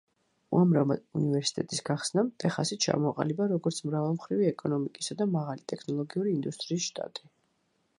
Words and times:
უამრავმა 0.59 0.95
უნივერსიტეტის 1.19 1.83
გახსნამ 1.89 2.31
ტეხასი 2.45 2.79
ჩამოაყალიბა 2.87 3.49
როგორც 3.53 3.83
მრავალმხრივი 3.91 4.51
ეკონომიკისა 4.55 5.19
და 5.23 5.33
მაღალი 5.39 5.71
ტექნოლოგიური 5.75 6.39
ინდუსტრიის 6.39 6.91
შტატი. 6.93 7.33